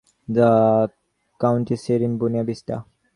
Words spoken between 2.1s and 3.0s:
Buena Vista.